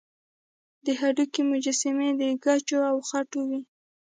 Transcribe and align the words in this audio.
د 0.85 0.87
هډې 0.99 1.41
مجسمې 1.51 2.09
د 2.19 2.21
ګچو 2.43 2.79
او 2.91 2.97
خټو 3.07 3.41
وې 3.49 3.61